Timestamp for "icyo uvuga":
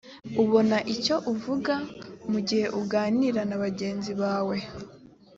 0.93-1.73